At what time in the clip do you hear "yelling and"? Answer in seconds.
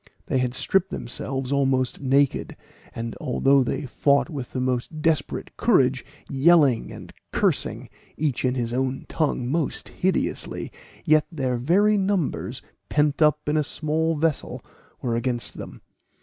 6.27-7.13